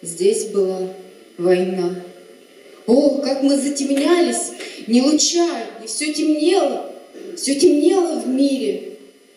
здесь 0.00 0.46
была 0.46 0.88
война. 1.38 2.02
О, 2.86 3.20
как 3.20 3.42
мы 3.44 3.56
затемнялись, 3.56 4.50
не 4.88 5.02
луча, 5.02 5.48
и 5.82 5.86
все 5.86 6.12
темнело, 6.12 6.90
все 7.36 7.54
темнело 7.54 8.18
в 8.18 8.26
мире. 8.26 8.94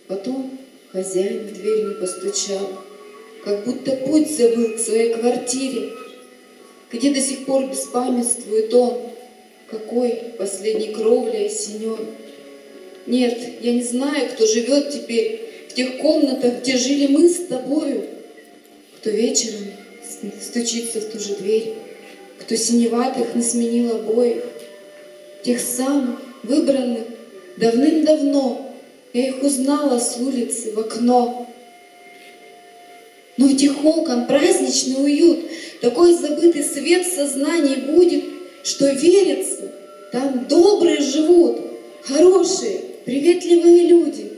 Потом 0.07 0.57
хозяин 0.91 1.45
в 1.45 1.53
дверь 1.53 1.89
не 1.89 1.93
постучал, 1.95 2.81
как 3.43 3.65
будто 3.65 3.91
путь 3.97 4.35
забыл 4.35 4.75
к 4.75 4.79
своей 4.79 5.13
квартире, 5.13 5.91
где 6.91 7.13
до 7.13 7.19
сих 7.19 7.45
пор 7.45 7.67
беспамятствует 7.67 8.73
он, 8.73 9.01
какой 9.69 10.11
последней 10.37 10.93
кровлей 10.93 11.47
осенен. 11.47 12.07
Нет, 13.07 13.37
я 13.61 13.73
не 13.73 13.83
знаю, 13.83 14.29
кто 14.29 14.45
живет 14.45 14.91
теперь 14.91 15.41
в 15.69 15.73
тех 15.73 15.97
комнатах, 15.97 16.61
где 16.61 16.77
жили 16.77 17.07
мы 17.07 17.29
с 17.29 17.45
тобою, 17.45 18.05
кто 18.97 19.09
вечером 19.09 19.71
стучится 20.41 21.01
в 21.01 21.11
ту 21.11 21.19
же 21.19 21.35
дверь, 21.35 21.73
кто 22.39 22.55
синеватых 22.55 23.35
не 23.35 23.41
сменил 23.41 23.95
обоих, 23.95 24.43
тех 25.43 25.59
самых, 25.59 26.19
выбранных 26.43 27.03
давным-давно, 27.57 28.71
я 29.13 29.29
их 29.29 29.43
узнала 29.43 29.99
с 29.99 30.17
улицы 30.17 30.73
в 30.73 30.79
окно. 30.79 31.47
Но 33.37 33.47
в 33.47 33.57
тех 33.57 33.83
окон 33.83 34.27
праздничный 34.27 35.03
уют, 35.03 35.39
такой 35.81 36.13
забытый 36.13 36.63
свет 36.63 37.05
в 37.05 37.13
сознании 37.13 37.75
будет, 37.75 38.23
что 38.63 38.89
верится, 38.91 39.71
там 40.11 40.45
добрые 40.47 41.01
живут, 41.01 41.59
хорошие, 42.03 42.81
приветливые 43.03 43.87
люди. 43.87 44.31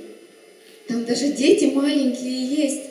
Там 0.88 1.06
даже 1.06 1.28
дети 1.28 1.66
маленькие 1.66 2.46
есть, 2.46 2.82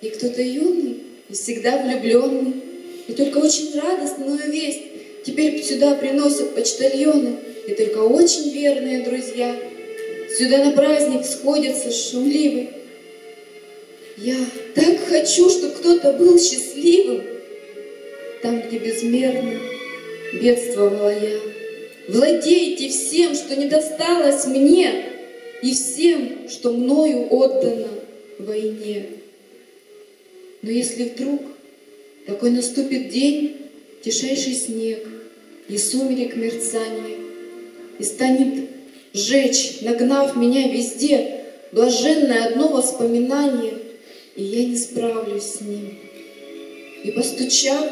и 0.00 0.08
кто-то 0.10 0.42
юный, 0.42 0.98
и 1.28 1.32
всегда 1.32 1.78
влюбленный. 1.78 2.54
И 3.08 3.12
только 3.12 3.38
очень 3.38 3.78
радостную 3.80 4.50
весть 4.50 4.82
Теперь 5.26 5.60
сюда 5.60 5.96
приносят 5.96 6.54
почтальоны 6.54 7.34
и 7.66 7.74
только 7.74 7.98
очень 7.98 8.50
верные 8.50 9.02
друзья. 9.02 9.56
Сюда 10.38 10.64
на 10.64 10.70
праздник 10.70 11.26
сходятся 11.26 11.90
шумливы. 11.90 12.68
Я 14.16 14.36
так 14.74 14.98
хочу, 15.08 15.50
чтобы 15.50 15.74
кто-то 15.74 16.14
был 16.14 16.38
счастливым, 16.38 17.22
там, 18.42 18.62
где 18.62 18.78
безмерно 18.78 19.58
бедствовала 20.32 21.10
я. 21.10 21.38
Владейте 22.08 22.88
всем, 22.88 23.34
что 23.34 23.56
не 23.56 23.66
досталось 23.66 24.46
мне, 24.46 25.04
и 25.62 25.72
всем, 25.72 26.48
что 26.48 26.72
мною 26.72 27.26
отдано 27.30 27.88
войне. 28.38 29.06
Но 30.62 30.70
если 30.70 31.04
вдруг 31.04 31.42
такой 32.26 32.50
наступит 32.50 33.10
день, 33.10 33.56
тишайший 34.02 34.54
снег 34.54 35.06
и 35.68 35.76
сумерек 35.76 36.36
мерцание, 36.36 37.18
и 37.98 38.04
станет 38.04 38.68
жечь, 39.12 39.80
нагнав 39.82 40.36
меня 40.36 40.68
везде, 40.68 41.40
блаженное 41.72 42.46
одно 42.46 42.68
воспоминание, 42.68 43.75
и 44.36 44.42
я 44.42 44.64
не 44.66 44.76
справлюсь 44.76 45.42
с 45.42 45.60
ним. 45.62 45.98
И 47.02 47.10
постучав, 47.10 47.90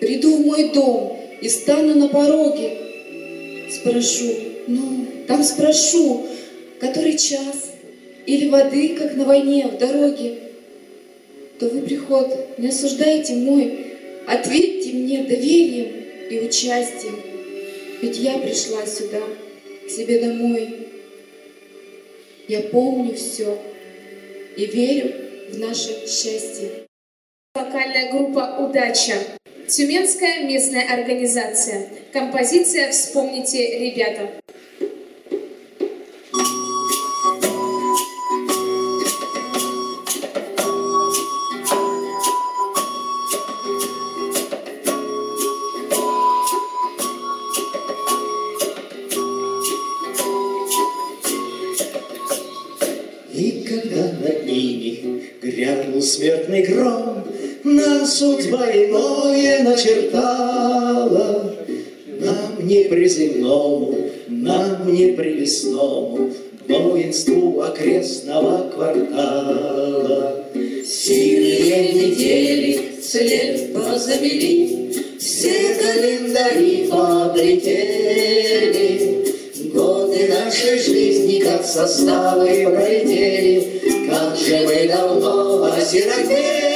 приду 0.00 0.36
в 0.36 0.46
мой 0.46 0.70
дом 0.70 1.18
и 1.40 1.48
стану 1.48 1.94
на 1.94 2.08
пороге, 2.08 2.78
спрошу, 3.70 4.34
ну, 4.66 5.06
там 5.26 5.42
спрошу, 5.42 6.26
который 6.80 7.18
час, 7.18 7.72
или 8.24 8.48
воды, 8.48 8.96
как 8.96 9.14
на 9.14 9.24
войне, 9.24 9.68
в 9.68 9.78
дороге, 9.78 10.38
то 11.58 11.68
вы 11.68 11.82
приход 11.82 12.58
не 12.58 12.68
осуждайте 12.68 13.34
мой, 13.34 13.86
ответьте 14.26 14.92
мне 14.92 15.24
доверием 15.24 15.88
и 16.30 16.40
участием, 16.40 17.16
ведь 18.02 18.18
я 18.18 18.38
пришла 18.38 18.84
сюда, 18.86 19.22
к 19.86 19.90
себе 19.90 20.20
домой. 20.20 20.68
Я 22.48 22.60
помню 22.62 23.14
все 23.14 23.58
и 24.56 24.66
верю 24.66 25.25
в 25.50 25.58
наше 25.58 26.06
счастье. 26.06 26.86
Вокальная 27.54 28.10
группа 28.10 28.58
«Удача». 28.60 29.14
Тюменская 29.68 30.44
местная 30.44 30.92
организация. 30.92 31.88
Композиция 32.12 32.92
«Вспомните, 32.92 33.78
ребята». 33.78 34.30
Судьба 58.46 58.70
иное 58.70 59.64
начертала. 59.64 61.52
Нам 62.20 62.64
не 62.64 62.84
приземному, 62.84 63.98
нам 64.28 64.92
не 64.92 65.08
привесному, 65.14 66.30
Воинству 66.68 67.60
окрестного 67.60 68.70
квартала. 68.70 70.44
Синие 70.84 71.92
недели 71.92 72.78
слепо 73.02 73.98
замели, 73.98 74.92
Все 75.18 75.74
календари 75.80 76.86
подлетели, 76.88 77.74
Годы 79.74 80.28
нашей 80.28 80.78
жизни, 80.78 81.40
как 81.40 81.64
составы 81.64 82.64
пролетели, 82.64 83.80
Как 84.08 84.36
же 84.36 84.60
мы 84.66 84.86
давно 84.88 85.64
осиротели. 85.64 86.75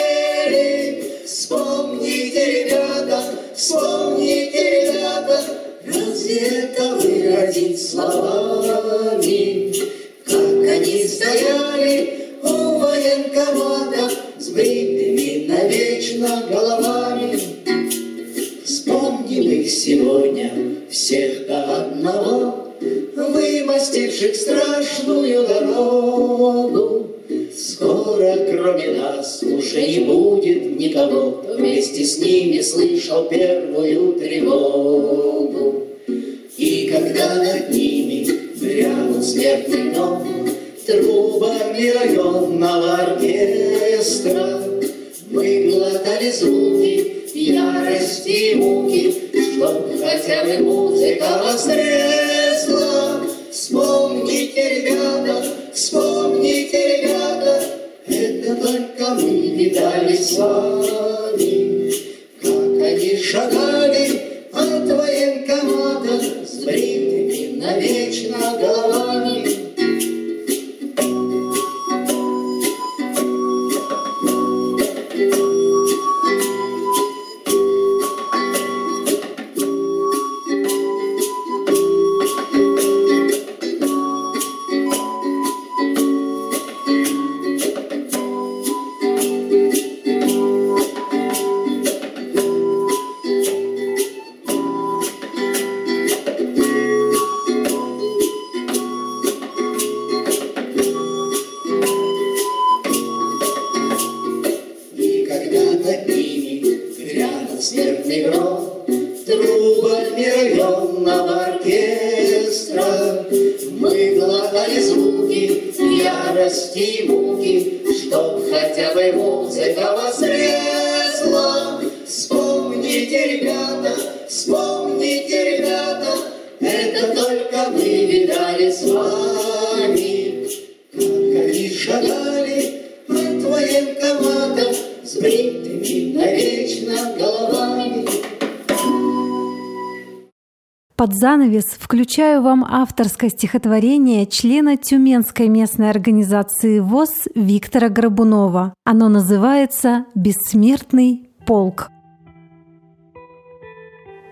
Занавес 141.21 141.77
включаю 141.79 142.41
вам 142.41 142.65
авторское 142.65 143.29
стихотворение 143.29 144.25
члена 144.25 144.79
Тюменской 144.79 145.49
местной 145.49 145.91
организации 145.91 146.79
ВОЗ 146.79 147.29
Виктора 147.35 147.91
Грабунова. 147.91 148.73
Оно 148.85 149.11
называется 149.11 150.07
«Бессмертный 150.15 151.29
полк». 151.47 151.91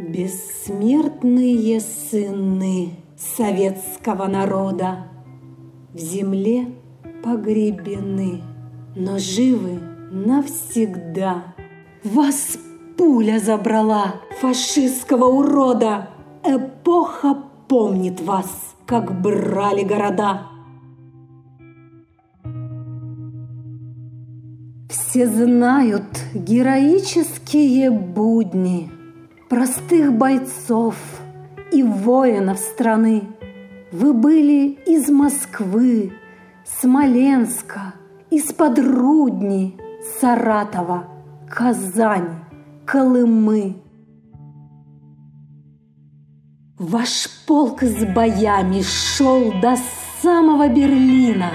Бессмертные 0.01 1.81
сыны 1.81 2.93
советского 3.37 4.27
народа 4.27 5.09
в 5.93 5.99
земле 5.99 6.69
погребены, 7.23 8.41
но 8.97 9.19
живы 9.19 9.79
навсегда. 10.11 11.55
Вас 12.03 12.57
пуля 12.97 13.41
забрала 13.41 14.23
фашистского 14.41 15.27
урода. 15.27 16.09
Эпоха 16.45 17.37
помнит 17.69 18.21
вас, 18.21 18.77
как 18.87 19.21
брали 19.21 19.83
города. 19.83 20.43
Все 24.89 25.27
знают 25.27 26.05
героические 26.35 27.91
будни 27.91 28.91
простых 29.49 30.13
бойцов 30.13 30.97
и 31.73 31.83
воинов 31.83 32.59
страны. 32.59 33.23
Вы 33.91 34.13
были 34.13 34.79
из 34.87 35.09
Москвы, 35.09 36.13
Смоленска, 36.65 37.95
из-под 38.31 38.79
Рудни, 38.79 39.79
Саратова, 40.21 41.09
Казани, 41.49 42.37
Колымы. 42.85 43.77
Ваш 46.79 47.29
полк 47.45 47.83
с 47.83 48.05
боями 48.05 48.83
шел 48.83 49.53
до 49.61 49.77
самого 50.23 50.69
Берлина, 50.69 51.51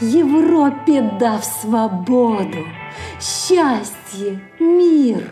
Европе 0.00 1.00
дав 1.20 1.44
свободу, 1.44 2.66
счастье, 3.20 4.40
мир. 4.58 5.30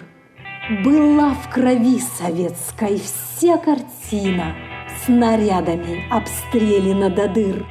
Была 0.85 1.35
в 1.35 1.51
крови 1.53 1.99
советской 1.99 3.01
вся 3.01 3.59
картина, 3.59 4.55
Снарядами 5.05 6.05
обстреляна 6.09 7.11
до 7.11 7.27
дыр. 7.27 7.67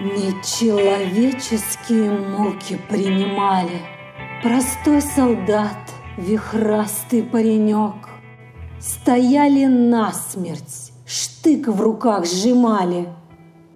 Нечеловеческие 0.00 2.10
муки 2.10 2.80
принимали 2.88 3.80
Простой 4.42 5.02
солдат, 5.02 5.78
вихрастый 6.16 7.22
паренек. 7.22 8.09
Стояли 8.80 9.66
насмерть, 9.66 10.92
штык 11.04 11.68
в 11.68 11.82
руках 11.82 12.24
сжимали, 12.24 13.08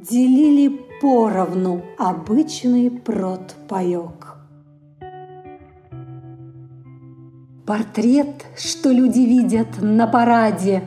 Делили 0.01 0.81
поровну 1.03 1.83
обычный 1.99 2.91
прот-паек. 2.91 4.37
Портрет, 7.67 8.47
что 8.57 8.91
люди 8.91 9.21
видят 9.21 9.69
на 9.83 10.07
параде, 10.07 10.85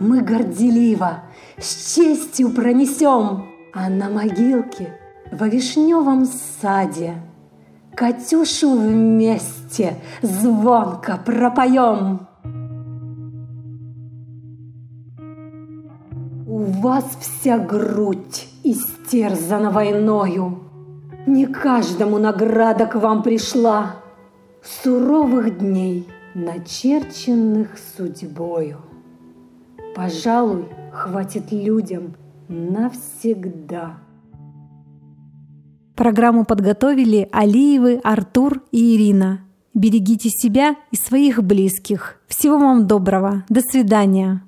Мы 0.00 0.22
горделиво, 0.22 1.24
с 1.58 1.94
честью 1.94 2.48
пронесем, 2.50 3.44
А 3.74 3.90
на 3.90 4.08
могилке 4.08 4.98
во 5.30 5.48
вишневом 5.48 6.24
саде 6.24 7.14
Катюшу 7.94 8.74
вместе 8.74 9.96
звонко 10.22 11.18
пропоем. 11.22 12.26
У 16.64 16.66
вас 16.66 17.04
вся 17.20 17.58
грудь 17.58 18.48
истерзана 18.62 19.70
войною, 19.70 20.60
Не 21.26 21.46
каждому 21.46 22.18
награда 22.18 22.86
к 22.86 22.94
вам 22.94 23.22
пришла, 23.22 23.96
Суровых 24.62 25.58
дней, 25.58 26.08
начерченных 26.34 27.68
судьбою. 27.96 28.78
Пожалуй, 29.94 30.64
хватит 30.90 31.52
людям 31.52 32.14
навсегда. 32.48 33.98
Программу 35.94 36.46
подготовили 36.46 37.28
Алиевы, 37.30 38.00
Артур 38.02 38.62
и 38.72 38.96
Ирина. 38.96 39.40
Берегите 39.74 40.30
себя 40.30 40.76
и 40.90 40.96
своих 40.96 41.42
близких. 41.42 42.22
Всего 42.26 42.56
вам 42.56 42.86
доброго. 42.86 43.44
До 43.50 43.60
свидания. 43.60 44.40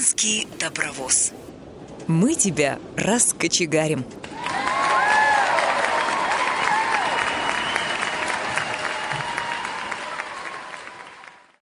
Тюменский 0.00 0.48
добровоз. 0.58 1.32
Мы 2.06 2.34
тебя 2.34 2.78
раскочегарим. 2.96 4.06